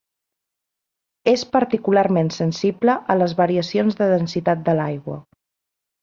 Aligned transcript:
És 1.33 1.41
particularment 1.57 2.31
sensible 2.37 2.95
a 3.15 3.17
les 3.19 3.35
variacions 3.41 3.99
de 3.99 4.07
densitat 4.13 4.65
de 4.71 4.75
l'aigua. 4.81 5.19